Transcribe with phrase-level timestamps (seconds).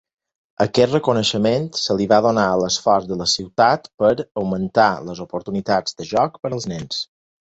[0.63, 5.99] Aquest reconeixement se li va donar a l'esforç de la ciutat per "augmentar les oportunitats
[6.01, 6.99] de joc per als nens".